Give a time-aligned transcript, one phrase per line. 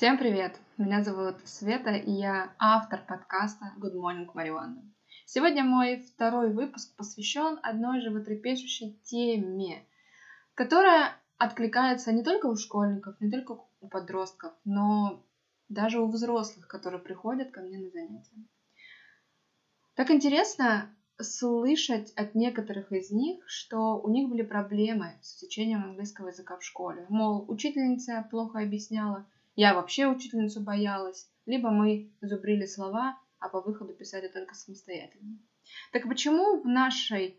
[0.00, 0.58] Всем привет!
[0.78, 4.80] Меня зовут Света, и я автор подкаста Good Morning Marijuana.
[5.26, 9.84] Сегодня мой второй выпуск посвящен одной животрепещущей теме,
[10.54, 15.22] которая откликается не только у школьников, не только у подростков, но
[15.68, 18.46] даже у взрослых, которые приходят ко мне на занятия.
[19.96, 20.88] Так интересно
[21.20, 26.64] слышать от некоторых из них, что у них были проблемы с изучением английского языка в
[26.64, 27.04] школе.
[27.10, 29.26] Мол, учительница плохо объясняла–
[29.60, 35.36] я вообще учительницу боялась, либо мы зубрили слова, а по выходу писали только самостоятельно.
[35.92, 37.36] Так почему в нашей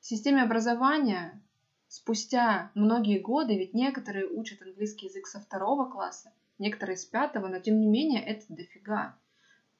[0.00, 1.40] системе образования
[1.86, 7.60] спустя многие годы, ведь некоторые учат английский язык со второго класса, некоторые с пятого, но
[7.60, 9.16] тем не менее это дофига.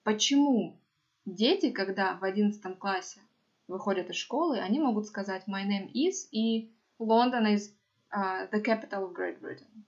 [0.04, 0.78] Почему
[1.24, 3.18] дети, когда в одиннадцатом классе
[3.66, 7.74] выходят из школы, они могут сказать «My name is» и «London is
[8.12, 9.82] uh, the capital of Great Britain».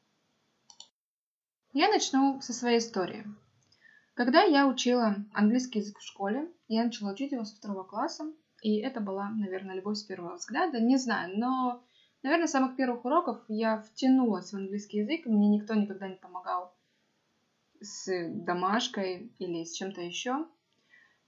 [1.76, 3.24] Я начну со своей истории.
[4.14, 8.78] Когда я учила английский язык в школе, я начала учить его со второго класса, и
[8.78, 11.82] это была, наверное, любовь с первого взгляда, не знаю, но,
[12.22, 16.72] наверное, с самых первых уроков я втянулась в английский язык, мне никто никогда не помогал
[17.80, 20.46] с домашкой или с чем-то еще.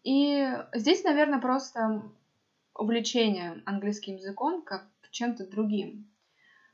[0.04, 2.08] И здесь, наверное, просто
[2.72, 6.08] увлечение английским языком как чем-то другим.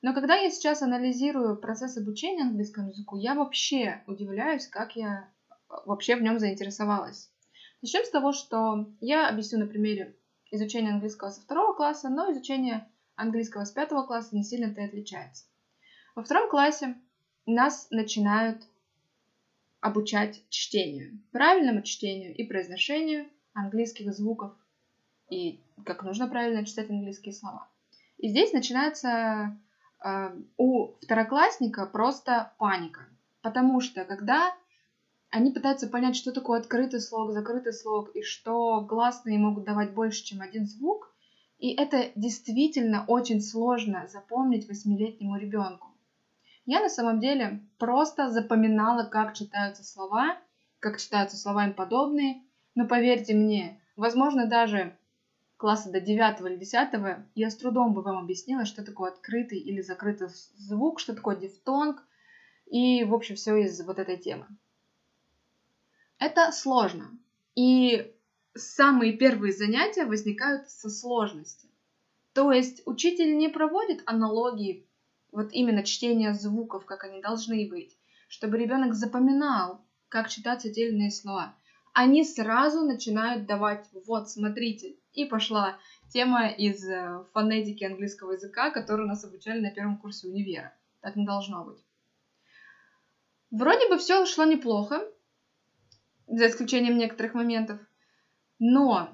[0.02, 5.74] Но когда я сейчас анализирую процесс обучения английскому языку, я вообще удивляюсь, как я э,
[5.86, 7.30] вообще в нем заинтересовалась.
[7.82, 10.16] Начнем с того, что я объясню на примере
[10.50, 15.44] изучения английского со второго класса, но изучение английского с пятого класса не сильно-то и отличается.
[16.16, 16.96] Во втором классе
[17.46, 18.60] нас начинают
[19.80, 24.52] обучать чтению, правильному чтению и произношению английских звуков
[25.30, 27.68] и как нужно правильно читать английские слова.
[28.18, 29.56] И здесь начинается
[30.56, 33.02] у второклассника просто паника.
[33.42, 34.54] Потому что когда
[35.30, 40.24] они пытаются понять, что такое открытый слог, закрытый слог, и что гласные могут давать больше,
[40.24, 41.10] чем один звук,
[41.58, 45.88] и это действительно очень сложно запомнить восьмилетнему ребенку.
[46.66, 50.36] Я на самом деле просто запоминала, как читаются слова,
[50.80, 52.42] как читаются слова им подобные,
[52.74, 54.96] но поверьте мне, возможно, даже
[55.62, 59.80] класса до 9 или 10 я с трудом бы вам объяснила, что такое открытый или
[59.80, 62.02] закрытый звук, что такое дифтонг,
[62.66, 64.48] и, в общем, все из вот этой темы.
[66.18, 67.16] Это сложно.
[67.54, 68.12] И
[68.56, 71.68] самые первые занятия возникают со сложности.
[72.32, 74.88] То есть учитель не проводит аналогии,
[75.30, 77.96] вот именно чтения звуков, как они должны быть,
[78.26, 81.54] чтобы ребенок запоминал, как читать отдельные слова.
[81.94, 85.78] Они сразу начинают давать, вот, смотрите, и пошла
[86.08, 90.72] тема из э, фонетики английского языка, которую нас обучали на первом курсе универа.
[91.00, 91.78] Так не должно быть.
[93.50, 95.02] Вроде бы все шло неплохо,
[96.26, 97.78] за исключением некоторых моментов.
[98.58, 99.10] Но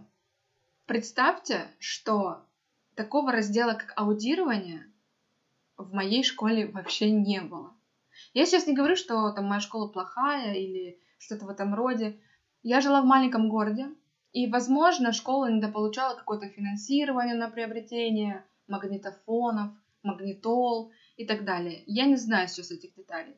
[0.87, 2.47] представьте, что
[2.95, 4.87] такого раздела, как аудирование,
[5.77, 7.73] в моей школе вообще не было.
[8.35, 12.21] Я сейчас не говорю, что там моя школа плохая или что-то в этом роде.
[12.63, 13.89] Я жила в маленьком городе,
[14.39, 19.73] и, возможно, школа недополучала какое-то финансирование на приобретение магнитофонов,
[20.05, 21.83] магнитол и так далее.
[21.87, 23.35] Я не знаю сейчас этих деталей.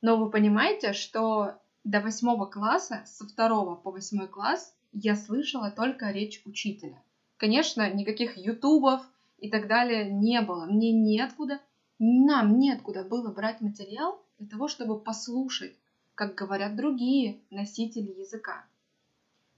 [0.00, 6.10] Но вы понимаете, что до восьмого класса, со второго по восьмой класс, я слышала только
[6.10, 7.00] речь учителя.
[7.36, 9.02] Конечно, никаких ютубов
[9.38, 10.64] и так далее не было.
[10.64, 11.60] Мне неоткуда,
[12.00, 15.76] нам неоткуда было брать материал для того, чтобы послушать,
[16.16, 18.64] как говорят другие носители языка.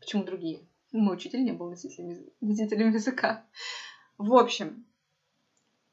[0.01, 0.67] Почему другие?
[0.93, 3.45] Мой учитель не был носителем, носителем языка.
[4.19, 4.85] В общем,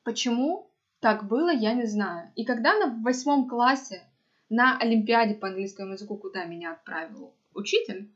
[0.04, 2.32] почему так было, я не знаю.
[2.36, 4.04] И когда на восьмом классе
[4.50, 8.12] на Олимпиаде по английскому языку, куда меня отправил учитель,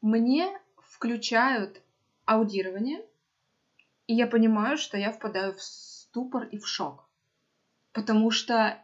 [0.00, 0.46] мне
[0.76, 1.80] включают
[2.26, 3.04] аудирование,
[4.06, 7.08] и я понимаю, что я впадаю в ступор и в шок.
[7.92, 8.78] Потому что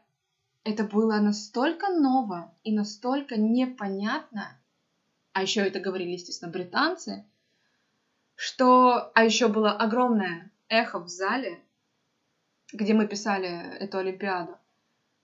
[0.65, 4.60] это было настолько ново и настолько непонятно,
[5.33, 7.25] а еще это говорили, естественно, британцы,
[8.35, 9.11] что...
[9.15, 11.61] А еще было огромное эхо в зале,
[12.73, 13.49] где мы писали
[13.79, 14.57] эту Олимпиаду.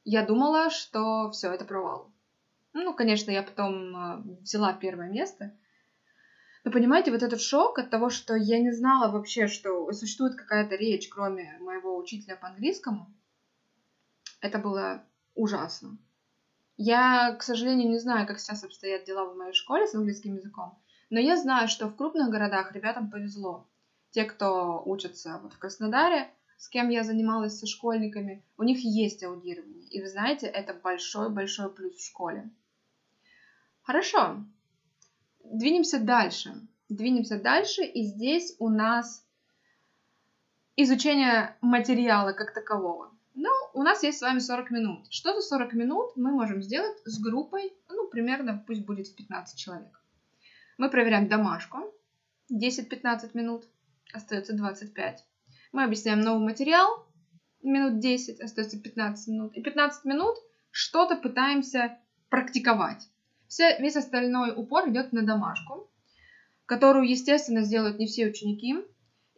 [0.05, 2.13] Я думала, что все, это провал.
[2.73, 5.57] Ну, конечно, я потом э, взяла первое место.
[6.63, 10.77] Но понимаете, вот этот шок от того, что я не знала вообще, что существует какая-то
[10.77, 13.13] речь, кроме моего учителя по английскому,
[14.41, 15.05] это было
[15.35, 15.97] ужасно.
[16.77, 20.79] Я, к сожалению, не знаю, как сейчас обстоят дела в моей школе с английским языком,
[21.09, 23.67] но я знаю, что в крупных городах ребятам повезло.
[24.11, 29.23] Те, кто учатся вот в Краснодаре, с кем я занималась со школьниками, у них есть
[29.23, 29.87] аудирование.
[29.89, 32.51] И вы знаете, это большой-большой плюс в школе.
[33.83, 34.45] Хорошо.
[35.45, 36.55] Двинемся дальше.
[36.89, 39.25] Двинемся дальше, и здесь у нас
[40.77, 43.16] изучение материала как такового.
[43.37, 45.07] Ну, у нас есть с вами 40 минут.
[45.11, 49.59] Что за 40 минут мы можем сделать с группой, ну, примерно, пусть будет в 15
[49.59, 50.03] человек.
[50.79, 51.93] Мы проверяем домашку,
[52.51, 53.67] 10-15 минут,
[54.15, 55.23] остается 25.
[55.73, 57.07] Мы объясняем новый материал,
[57.63, 59.55] минут 10, остается 15 минут.
[59.55, 60.37] И 15 минут
[60.71, 61.99] что-то пытаемся
[62.31, 63.07] практиковать.
[63.49, 65.91] Все, весь остальной упор идет на домашку,
[66.65, 68.77] которую, естественно, сделают не все ученики,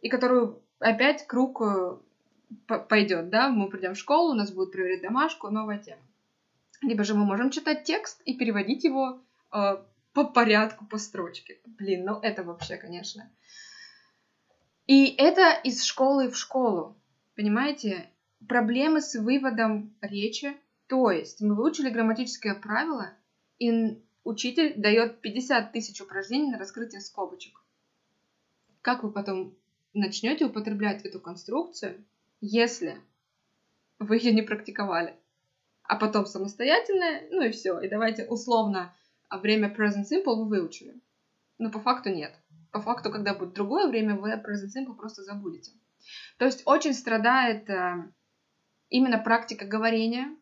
[0.01, 1.97] и которую опять круг э,
[2.67, 6.01] пойдет, да, мы придем в школу, у нас будет проверять домашку, новая тема.
[6.81, 9.21] Либо же мы можем читать текст и переводить его
[9.53, 9.77] э,
[10.13, 11.59] по порядку, по строчке.
[11.65, 13.29] Блин, ну это вообще, конечно.
[14.87, 16.97] И это из школы в школу.
[17.35, 18.09] Понимаете?
[18.47, 20.55] Проблемы с выводом речи.
[20.87, 23.13] То есть мы выучили грамматическое правило,
[23.59, 27.61] и учитель дает 50 тысяч упражнений на раскрытие скобочек.
[28.81, 29.55] Как вы потом
[29.93, 32.03] начнете употреблять эту конструкцию,
[32.41, 33.01] если
[33.99, 35.15] вы ее не практиковали?
[35.83, 37.79] А потом самостоятельно, ну и все.
[37.79, 38.93] И давайте условно
[39.29, 40.99] а время present simple вы выучили.
[41.59, 42.33] Но по факту нет.
[42.71, 45.71] По факту, когда будет другое время, вы present simple просто забудете.
[46.37, 48.11] То есть очень страдает э,
[48.89, 50.35] именно практика говорения,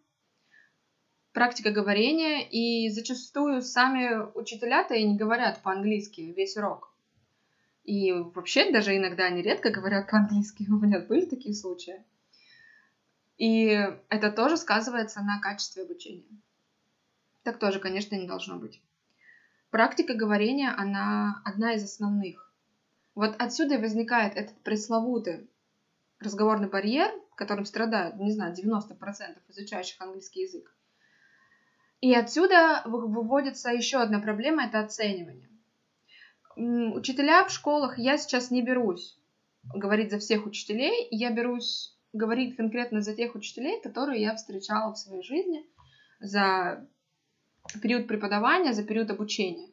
[1.34, 6.94] практика говорения, и зачастую сами учителя-то и не говорят по-английски весь урок.
[7.88, 10.66] И вообще даже иногда они редко говорят по-английски.
[10.70, 12.04] У меня были такие случаи.
[13.38, 13.68] И
[14.10, 16.42] это тоже сказывается на качестве обучения.
[17.44, 18.82] Так тоже, конечно, не должно быть.
[19.72, 22.54] Практика говорения, она одна из основных.
[23.16, 25.50] Вот отсюда и возникает этот пресловутый
[26.20, 30.76] разговорный барьер, которым страдают, не знаю, 90% изучающих английский язык.
[32.02, 35.48] И отсюда выводится еще одна проблема– это оценивание.
[36.58, 39.16] Учителя в школах, я сейчас не берусь
[39.64, 44.98] говорить за всех учителей, я берусь говорить конкретно за тех учителей, которые я встречала в
[44.98, 45.64] своей жизни
[46.20, 46.84] за
[47.82, 49.70] период преподавания, за период обучения.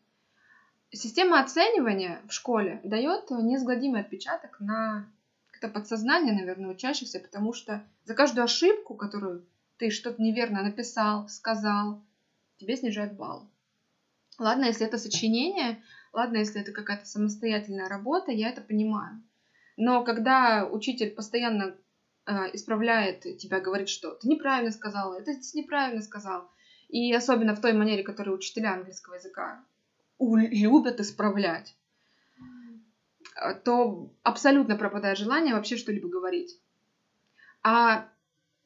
[0.90, 5.08] Система оценивания в школе дает неизгладимый отпечаток на
[5.56, 9.46] это подсознание, наверное, учащихся, потому что за каждую ошибку, которую
[9.78, 12.02] ты что-то неверно написал, сказал,
[12.58, 13.48] тебе снижают балл.
[14.38, 15.82] Ладно, если это сочинение,
[16.12, 19.22] ладно, если это какая-то самостоятельная работа, я это понимаю.
[19.76, 21.76] Но когда учитель постоянно
[22.26, 26.50] э, исправляет тебя, говорит, что ты неправильно сказала, это здесь неправильно сказал,
[26.88, 29.64] и особенно в той манере, которую учителя английского языка
[30.18, 31.76] любят исправлять,
[33.36, 36.58] э, то абсолютно пропадает желание вообще что-либо говорить.
[37.62, 38.08] А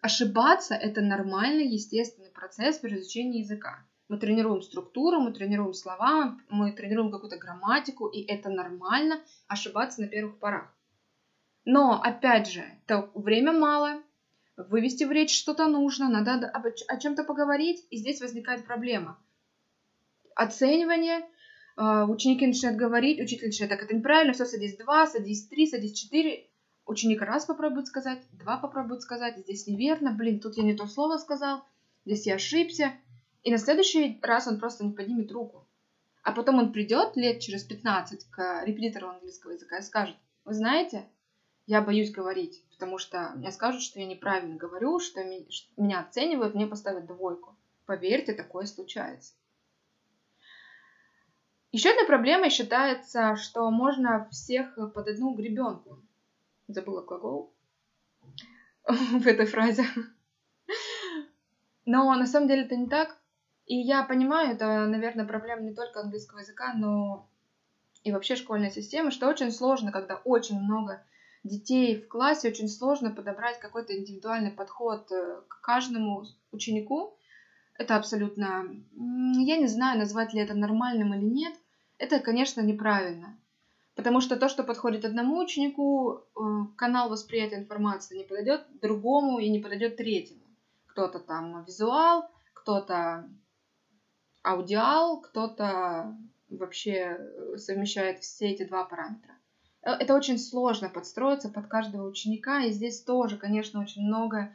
[0.00, 3.84] ошибаться– это нормальный, естественный процесс при изучении языка.
[4.08, 10.08] Мы тренируем структуру, мы тренируем слова, мы тренируем какую-то грамматику, и это нормально ошибаться на
[10.08, 10.74] первых порах.
[11.66, 14.02] Но, опять же, то время мало,
[14.56, 19.18] вывести в речь что-то нужно, надо о чем-то поговорить, и здесь возникает проблема.
[20.34, 21.26] Оценивание,
[21.76, 25.92] а, ученики начинают говорить, учитель начинает, так, это неправильно, все, садись два, садись три, садись
[25.92, 26.48] четыре.
[26.86, 31.18] Ученик раз попробует сказать, два попробует сказать, здесь неверно, блин, тут я не то слово
[31.18, 31.62] сказал,
[32.06, 32.94] здесь я ошибся.
[33.48, 35.66] И на следующий раз он просто не поднимет руку.
[36.22, 41.08] А потом он придет лет через 15 к репетитору английского языка и скажет, вы знаете,
[41.64, 46.66] я боюсь говорить, потому что мне скажут, что я неправильно говорю, что меня оценивают, мне
[46.66, 47.56] поставят двойку.
[47.86, 49.32] Поверьте, такое случается.
[51.72, 56.02] Еще одна проблема считается, что можно всех под одну гребенку.
[56.66, 57.54] Забыла глагол
[58.86, 59.86] в этой фразе.
[61.86, 63.17] Но на самом деле это не так.
[63.68, 67.28] И я понимаю, это, наверное, проблема не только английского языка, но
[68.02, 71.04] и вообще школьной системы, что очень сложно, когда очень много
[71.44, 77.14] детей в классе, очень сложно подобрать какой-то индивидуальный подход э, к каждому ученику.
[77.74, 81.54] Это абсолютно, я не знаю, назвать ли это нормальным или нет.
[81.98, 83.38] Это, конечно, неправильно.
[83.94, 86.20] Потому что то, что подходит одному ученику, э,
[86.74, 90.40] канал восприятия информации не подойдет другому и не подойдет третьему.
[90.86, 93.28] Кто-то там визуал, кто-то
[94.48, 96.16] аудиал, кто-то
[96.48, 99.34] вообще э, совмещает все эти два параметра.
[99.82, 104.54] Э, это очень сложно подстроиться под каждого ученика, и здесь тоже, конечно, очень много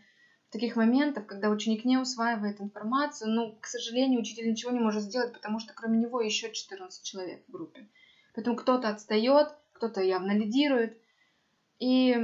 [0.50, 5.33] таких моментов, когда ученик не усваивает информацию, ну, к сожалению, учитель ничего не может сделать,
[5.33, 7.88] потому что кроме него еще 14 человек в группе.
[8.35, 10.97] Поэтому кто-то отстает, кто-то явно лидирует,
[11.79, 12.15] и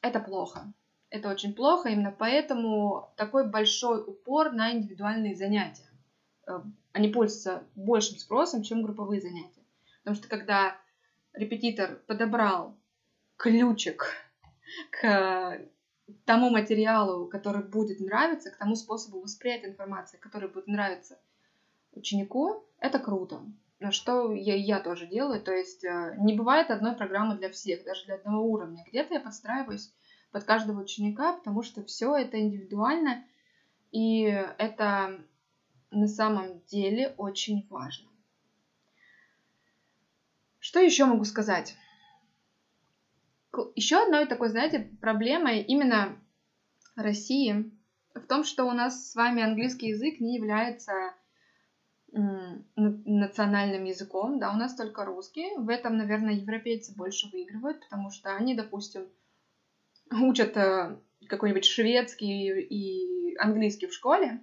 [0.00, 0.72] это плохо.
[1.10, 5.90] Это очень плохо, именно поэтому такой большой упор на индивидуальные занятия.
[6.92, 9.62] Они пользуются большим спросом, чем групповые занятия.
[10.02, 10.76] Потому что когда
[11.32, 12.76] репетитор подобрал
[13.36, 14.14] ключик
[14.90, 15.60] к
[16.24, 21.18] тому материалу, который будет нравиться, к тому способу восприятия информации, который будет нравиться
[21.92, 23.40] ученику, это круто.
[23.90, 25.40] Что я, я тоже делаю.
[25.42, 28.84] То есть э, не бывает одной программы для всех, даже для одного уровня.
[28.86, 29.92] Где-то я подстраиваюсь
[30.32, 33.24] под каждого ученика, потому что все это индивидуально,
[33.90, 34.22] и
[34.58, 35.24] это
[35.90, 38.08] на самом деле очень важно.
[40.58, 41.74] Что еще могу сказать?
[43.74, 46.16] Еще одной такой, знаете, проблемой именно
[46.94, 47.70] России
[48.14, 51.14] в том, что у нас с вами английский язык не является
[52.12, 55.56] национальным языком, да, у нас только русский.
[55.56, 59.08] В этом, наверное, европейцы больше выигрывают, потому что они, допустим,
[60.10, 64.42] учат э, какой-нибудь шведский и английский в школе,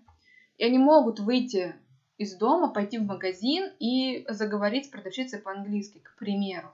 [0.57, 1.75] и они могут выйти
[2.17, 6.71] из дома, пойти в магазин и заговорить с продавщицей по-английски, к примеру.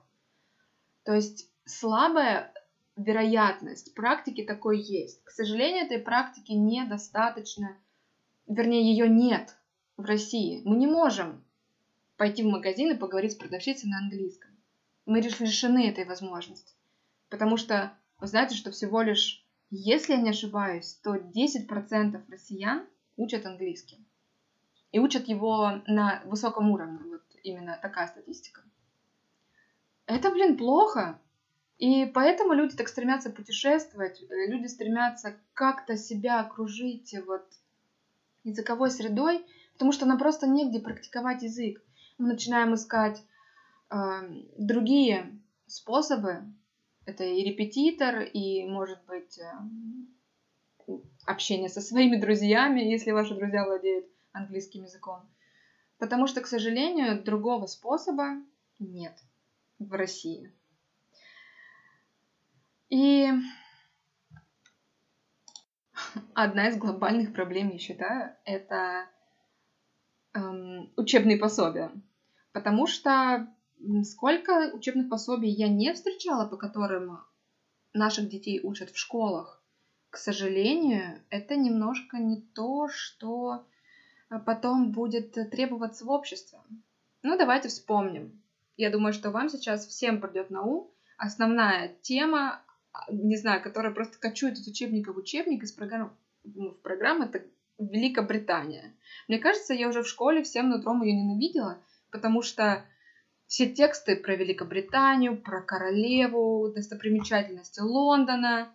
[1.03, 2.53] То есть слабая
[2.95, 5.23] вероятность практики такой есть.
[5.23, 7.77] К сожалению, этой практики недостаточно,
[8.47, 9.55] вернее, ее нет
[9.97, 10.61] в России.
[10.63, 11.43] Мы не можем
[12.15, 14.51] пойти в магазин и поговорить с продавщицей на английском.
[15.05, 16.73] Мы лишены этой возможности.
[17.29, 22.85] Потому что вы знаете, что всего лишь, если я не ошибаюсь, то 10% россиян
[23.17, 24.05] учат английский.
[24.91, 26.99] И учат его на высоком уровне.
[27.05, 28.61] Вот именно такая статистика.
[30.05, 31.19] Это, блин, плохо.
[31.77, 37.45] И поэтому люди так стремятся путешествовать, э, люди стремятся как-то себя окружить вот
[38.43, 41.81] языковой средой, потому что нам просто негде практиковать язык.
[42.17, 43.23] Мы начинаем искать
[43.89, 43.95] э,
[44.57, 46.43] другие способы.
[47.05, 49.51] Это и репетитор, и, может быть, э,
[51.25, 55.21] общение со своими друзьями, если ваши друзья владеют английским языком.
[55.97, 58.35] Потому что, к сожалению, другого способа
[58.79, 59.17] нет
[59.79, 60.51] в России.
[62.89, 63.31] И
[66.33, 69.07] одна из глобальных проблем, я считаю, это
[70.33, 71.91] эм, учебные пособия.
[72.51, 73.47] Потому что
[74.03, 77.19] сколько учебных пособий я не встречала, по которым
[77.93, 79.62] наших детей учат в школах,
[80.13, 83.65] к сожалению, это немножко не то, что
[84.45, 86.59] потом будет требоваться в обществе.
[87.23, 88.39] Ну, давайте вспомним.
[88.77, 92.61] Я думаю, что вам сейчас всем придет на ум основная тема
[93.09, 97.41] не знаю, которая просто кочует из учебника в учебник, из программ ну, в программу, это
[97.79, 98.95] Великобритания.
[99.27, 101.79] Мне кажется, я уже в школе всем нутром ее ненавидела,
[102.11, 102.85] потому что
[103.47, 108.71] все тексты про Великобританию, про королеву, достопримечательности Лондона,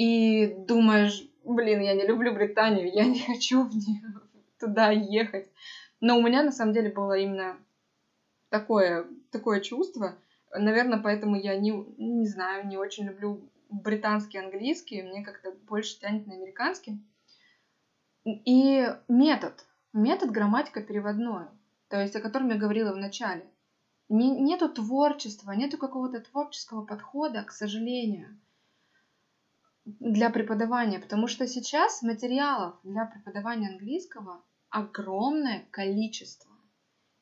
[0.00, 4.02] и думаешь, блин, я не люблю Британию, я не хочу в нее,
[4.58, 5.48] туда ехать.
[6.00, 7.58] Но у меня на самом деле было именно
[8.50, 10.16] такое, такое чувство–
[10.58, 16.26] Наверное, поэтому я не, не знаю, не очень люблю британский английский, мне как-то больше тянет
[16.26, 17.00] на американский.
[18.24, 21.46] И метод, метод грамматика переводной,
[21.88, 23.46] то есть о котором я говорила в начале.
[24.08, 28.36] Не, нету творчества, нету какого-то творческого подхода, к сожалению,
[29.84, 36.50] для преподавания, потому что сейчас материалов для преподавания английского огромное количество.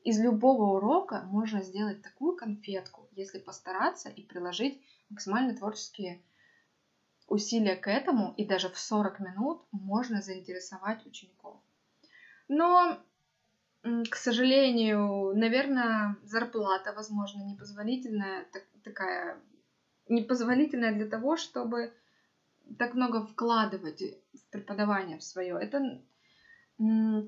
[0.05, 6.23] Из любого урока можно сделать такую конфетку, если постараться и приложить максимально творческие
[7.27, 11.61] усилия к этому, и даже в 40 минут можно заинтересовать учеников.
[12.49, 12.99] Но,
[13.83, 19.39] к сожалению, наверное, зарплата, возможно, непозволительная, так, такая
[20.09, 21.93] непозволительная для того, чтобы
[22.77, 25.57] так много вкладывать в преподавание в свое.
[25.59, 26.03] Это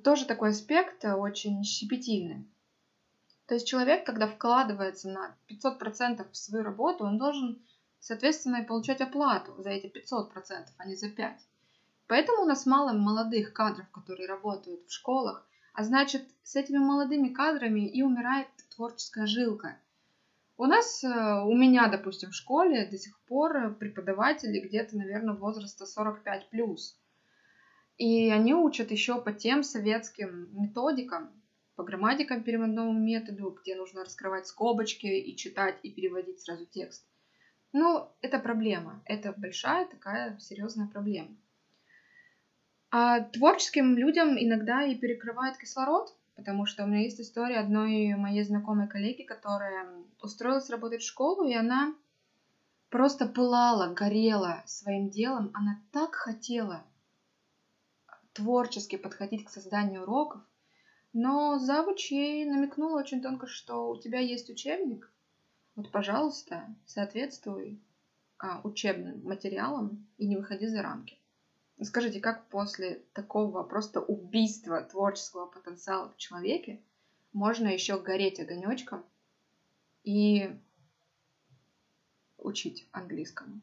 [0.03, 2.49] тоже такой аспект очень щепетильный.
[3.47, 7.61] То есть человек, когда вкладывается на 500% в свою работу, он должен,
[7.99, 11.37] соответственно, и получать оплату за эти 500%, а не за 5%.
[12.07, 17.29] Поэтому у нас мало молодых кадров, которые работают в школах, а значит, с этими молодыми
[17.29, 19.79] кадрами и умирает творческая жилка.
[20.61, 25.87] У нас, э, у меня, допустим, в школе до сих пор преподаватели где-то, наверное, возраста
[25.87, 26.99] 45+.
[27.97, 31.31] И они учат еще по тем советским методикам,
[31.77, 37.07] по грамматикам переводному методу, где нужно раскрывать скобочки и читать и переводить сразу текст.
[37.73, 39.03] Ну, это проблема.
[39.07, 41.39] Это большая такая серьезная проблема.
[42.91, 48.43] А творческим людям иногда и перекрывает кислород, потому что у меня есть история одной моей
[48.45, 49.87] знакомой коллеги, которая
[50.23, 51.95] устроилась работать в школу, и она
[52.89, 55.51] просто пылала, горела своим делом.
[55.53, 56.83] Она так хотела
[58.33, 60.41] творчески подходить к созданию уроков,
[61.13, 65.13] но завуч ей намекнула очень тонко, что у тебя есть учебник,
[65.77, 67.79] вот, пожалуйста, соответствуй
[68.39, 71.20] а, учебным материалам и не выходи за рамки.
[71.83, 76.79] Скажите, как после такого просто убийства творческого потенциала в человеке
[77.33, 79.05] можно еще гореть огонечком
[80.05, 80.51] и
[82.37, 83.61] учить английскому?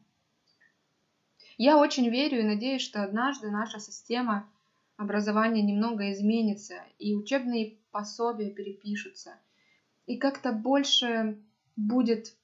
[1.58, 4.48] Я очень верю и надеюсь, что однажды наша система
[4.96, 9.38] образования немного изменится, и учебные пособия перепишутся,
[10.06, 11.36] и как-то больше
[11.76, 12.34] будет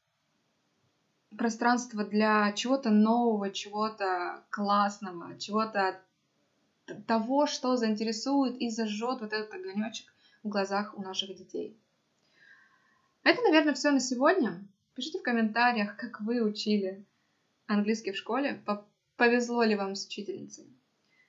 [1.38, 6.00] пространство для чего-то нового, чего-то классного, чего-то
[7.07, 10.12] того, что заинтересует и зажжет вот этот огонечек
[10.43, 11.79] в глазах у наших детей.
[13.23, 14.67] Это, наверное, все на сегодня.
[14.95, 17.05] Пишите в комментариях, как вы учили
[17.67, 18.62] английский в школе,
[19.17, 20.67] повезло ли вам с учительницей.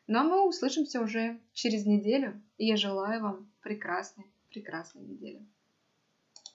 [0.07, 5.45] Ну а мы услышимся уже через неделю, и я желаю вам прекрасной, прекрасной недели.